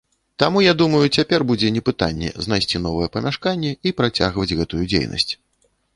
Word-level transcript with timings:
Таму, 0.43 0.61
я 0.63 0.71
думаю, 0.81 1.09
цяпер 1.17 1.43
будзе 1.51 1.67
не 1.75 1.83
пытанне, 1.89 2.29
знайсці 2.45 2.83
новае 2.87 3.07
памяшканне 3.19 3.71
і 3.91 3.93
працягваць 4.01 4.55
гэтую 4.63 4.83
дзейнасць. 4.91 5.29